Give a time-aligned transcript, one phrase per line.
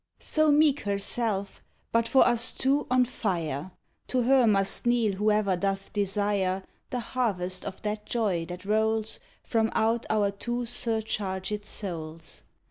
[0.17, 3.69] So meek herself, but for us two on fire;
[4.07, 9.69] To her must kneel whoever doth desire The harvest of that joy that rolls From
[9.75, 12.41] out our two surchargèd souls.